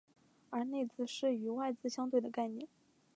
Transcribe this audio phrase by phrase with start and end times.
[0.49, 2.67] 而内字是与外字相对的概念。